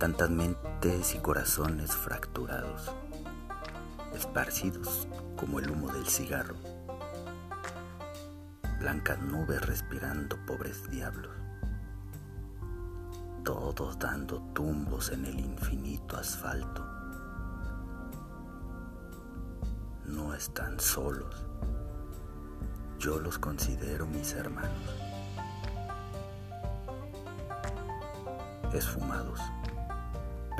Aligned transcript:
tantas 0.00 0.30
mentes 0.30 1.14
y 1.14 1.18
corazones 1.18 1.94
fracturados, 1.94 2.90
esparcidos 4.14 5.06
como 5.36 5.58
el 5.58 5.70
humo 5.70 5.92
del 5.92 6.06
cigarro, 6.06 6.56
blancas 8.78 9.20
nubes 9.20 9.60
respirando 9.60 10.38
pobres 10.46 10.90
diablos, 10.90 11.36
todos 13.44 13.98
dando 13.98 14.40
tumbos 14.54 15.10
en 15.10 15.26
el 15.26 15.38
infinito 15.38 16.16
asfalto. 16.16 16.82
No 20.06 20.32
están 20.32 20.80
solos, 20.80 21.44
yo 22.98 23.20
los 23.20 23.38
considero 23.38 24.06
mis 24.06 24.32
hermanos. 24.32 24.94
Esfumados 28.72 29.40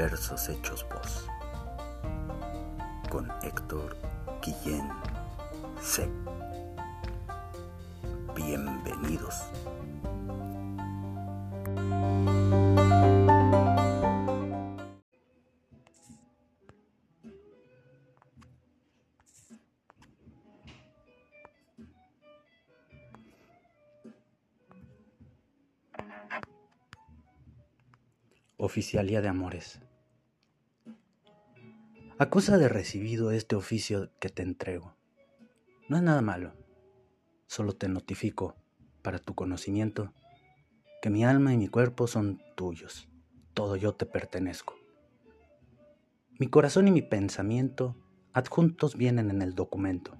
versos 0.00 0.48
hechos 0.48 0.86
voz. 0.88 1.26
Con 3.10 3.30
Héctor 3.42 3.98
Guillén 4.40 4.88
C. 5.78 6.08
Bienvenidos. 8.34 9.44
Oficialía 28.56 29.20
de 29.20 29.28
Amores. 29.28 29.89
Acusa 32.22 32.58
de 32.58 32.68
recibido 32.68 33.30
este 33.30 33.56
oficio 33.56 34.10
que 34.20 34.28
te 34.28 34.42
entrego. 34.42 34.94
No 35.88 35.96
es 35.96 36.02
nada 36.02 36.20
malo, 36.20 36.52
solo 37.46 37.72
te 37.72 37.88
notifico, 37.88 38.56
para 39.00 39.18
tu 39.18 39.34
conocimiento, 39.34 40.12
que 41.00 41.08
mi 41.08 41.24
alma 41.24 41.54
y 41.54 41.56
mi 41.56 41.68
cuerpo 41.68 42.06
son 42.06 42.42
tuyos, 42.58 43.08
todo 43.54 43.74
yo 43.74 43.94
te 43.94 44.04
pertenezco. 44.04 44.74
Mi 46.38 46.46
corazón 46.48 46.88
y 46.88 46.90
mi 46.90 47.00
pensamiento 47.00 47.96
adjuntos 48.34 48.96
vienen 48.96 49.30
en 49.30 49.40
el 49.40 49.54
documento. 49.54 50.18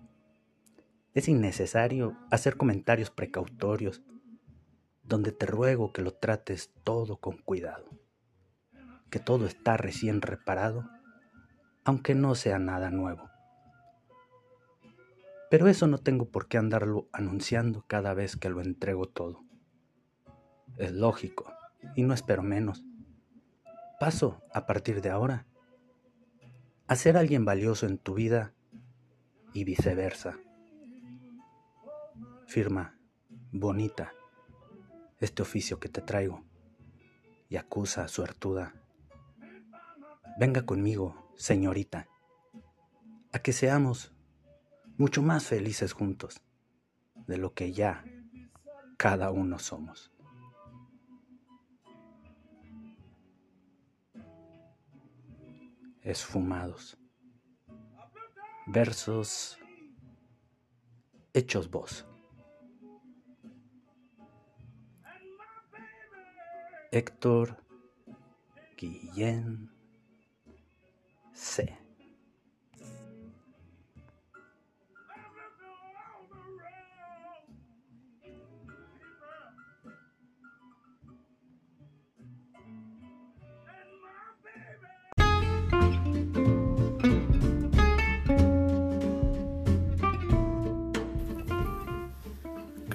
Es 1.12 1.29
innecesario 1.29 2.17
hacer 2.31 2.57
comentarios 2.57 3.11
precautorios 3.11 4.01
donde 5.03 5.33
te 5.33 5.45
ruego 5.45 5.92
que 5.92 6.01
lo 6.01 6.14
trates 6.14 6.73
todo 6.83 7.19
con 7.19 7.37
cuidado, 7.37 7.91
que 9.11 9.19
todo 9.19 9.45
está 9.45 9.77
recién 9.77 10.23
reparado 10.23 10.89
aunque 11.84 12.14
no 12.14 12.34
sea 12.34 12.59
nada 12.59 12.91
nuevo. 12.91 13.31
Pero 15.50 15.67
eso 15.67 15.86
no 15.86 15.98
tengo 15.98 16.27
por 16.27 16.47
qué 16.47 16.59
andarlo 16.59 17.09
anunciando 17.12 17.84
cada 17.86 18.14
vez 18.14 18.36
que 18.36 18.48
lo 18.48 18.61
entrego 18.61 19.06
todo. 19.06 19.45
Es 20.77 20.92
lógico, 20.92 21.53
y 21.97 22.05
no 22.05 22.14
espero 22.14 22.42
menos. 22.42 22.84
Paso, 23.98 24.42
a 24.55 24.67
partir 24.67 25.03
de 25.03 25.11
ahora, 25.11 25.47
a 26.86 26.97
ser 26.97 27.17
alguien 27.17 27.45
valioso 27.45 27.86
en 27.86 27.98
tu 27.98 28.14
vida 28.14 28.55
y 29.53 29.64
viceversa. 29.64 30.39
Firma, 32.47 32.98
bonita, 33.53 34.12
este 35.19 35.42
oficio 35.42 35.78
que 35.81 35.89
te 35.89 36.01
traigo, 36.01 36.45
y 37.48 37.56
acusa, 37.56 38.08
suertuda. 38.08 38.75
Venga 40.39 40.64
conmigo, 40.64 41.30
señorita, 41.40 42.06
a 43.33 43.39
que 43.39 43.55
seamos 43.55 44.12
mucho 44.98 45.23
más 45.23 45.46
felices 45.46 45.95
juntos 45.95 46.42
de 47.27 47.39
lo 47.39 47.55
que 47.55 47.73
ya 47.73 48.05
cada 48.98 49.30
uno 49.30 49.58
somos. 49.58 50.12
Esfumados. 56.02 56.98
Versos 58.67 59.58
hechos 61.33 61.70
voz. 61.70 62.05
Héctor 66.92 67.56
Guillén 68.77 69.80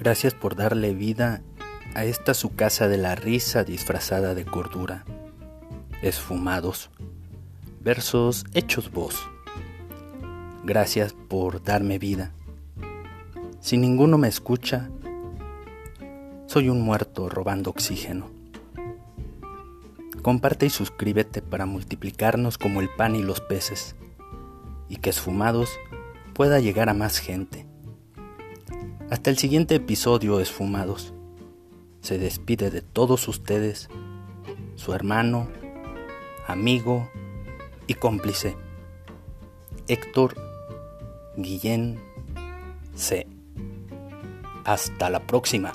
Gracias 0.06 0.34
por 0.34 0.54
darle 0.54 0.94
vida 0.94 1.42
a 1.96 2.04
esta 2.04 2.32
su 2.32 2.54
casa 2.54 2.86
de 2.86 2.96
la 2.96 3.16
risa 3.16 3.64
disfrazada 3.64 4.36
de 4.36 4.44
cordura. 4.44 5.04
Esfumados 6.00 6.90
versos 7.86 8.44
hechos 8.52 8.90
voz. 8.90 9.14
Gracias 10.64 11.12
por 11.12 11.62
darme 11.62 12.00
vida. 12.00 12.32
Si 13.60 13.76
ninguno 13.76 14.18
me 14.18 14.26
escucha, 14.26 14.90
soy 16.46 16.68
un 16.68 16.80
muerto 16.80 17.28
robando 17.28 17.70
oxígeno. 17.70 18.28
Comparte 20.20 20.66
y 20.66 20.70
suscríbete 20.70 21.42
para 21.42 21.64
multiplicarnos 21.64 22.58
como 22.58 22.80
el 22.80 22.88
pan 22.88 23.14
y 23.14 23.22
los 23.22 23.40
peces, 23.40 23.94
y 24.88 24.96
que 24.96 25.10
esfumados 25.10 25.70
pueda 26.34 26.58
llegar 26.58 26.88
a 26.88 26.94
más 26.94 27.18
gente. 27.18 27.68
Hasta 29.10 29.30
el 29.30 29.38
siguiente 29.38 29.76
episodio, 29.76 30.40
esfumados. 30.40 31.14
Se 32.00 32.18
despide 32.18 32.72
de 32.72 32.82
todos 32.82 33.28
ustedes, 33.28 33.88
su 34.74 34.92
hermano, 34.92 35.46
amigo, 36.48 37.08
y 37.86 37.94
cómplice. 37.94 38.56
Héctor 39.88 40.34
Guillén 41.36 42.00
C. 42.94 43.26
Hasta 44.64 45.10
la 45.10 45.20
próxima. 45.20 45.72